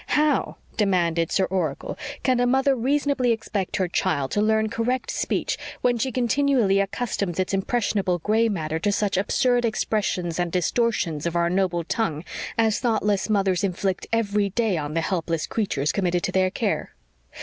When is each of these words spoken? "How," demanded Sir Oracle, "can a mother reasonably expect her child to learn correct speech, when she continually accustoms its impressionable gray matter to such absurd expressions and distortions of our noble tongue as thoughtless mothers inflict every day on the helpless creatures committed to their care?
"How," 0.17 0.55
demanded 0.77 1.31
Sir 1.31 1.45
Oracle, 1.45 1.95
"can 2.23 2.39
a 2.39 2.47
mother 2.47 2.75
reasonably 2.75 3.31
expect 3.31 3.75
her 3.75 3.87
child 3.87 4.31
to 4.31 4.41
learn 4.41 4.67
correct 4.67 5.11
speech, 5.11 5.59
when 5.81 5.99
she 5.99 6.11
continually 6.11 6.79
accustoms 6.79 7.39
its 7.39 7.53
impressionable 7.53 8.17
gray 8.17 8.49
matter 8.49 8.79
to 8.79 8.91
such 8.91 9.15
absurd 9.15 9.63
expressions 9.63 10.39
and 10.39 10.51
distortions 10.51 11.27
of 11.27 11.35
our 11.35 11.51
noble 11.51 11.83
tongue 11.83 12.25
as 12.57 12.79
thoughtless 12.79 13.29
mothers 13.29 13.63
inflict 13.63 14.07
every 14.11 14.49
day 14.49 14.75
on 14.75 14.95
the 14.95 15.01
helpless 15.01 15.45
creatures 15.45 15.91
committed 15.91 16.23
to 16.23 16.31
their 16.31 16.49
care? 16.49 16.95